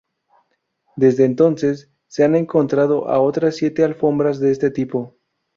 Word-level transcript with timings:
Desde 0.95 1.25
entonces, 1.25 1.91
se 2.07 2.23
han 2.23 2.33
encontrado 2.33 3.07
a 3.07 3.19
otras 3.19 3.57
siete 3.57 3.83
alfombras 3.83 4.39
de 4.39 4.49
este 4.51 4.71
tipo. 4.71 5.15